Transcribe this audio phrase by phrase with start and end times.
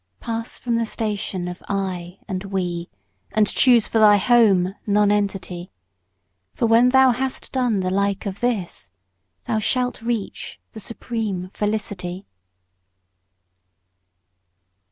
[0.19, 2.89] Pass from the station of "I" and "We,"
[3.33, 5.69] and choose for thy home Nonentity,
[6.55, 8.89] For when thou has done the like of this,
[9.45, 12.25] thou shalt reach the supreme Felicity.